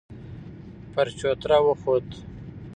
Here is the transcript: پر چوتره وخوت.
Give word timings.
پر 0.93 1.07
چوتره 1.17 1.57
وخوت. 1.65 2.09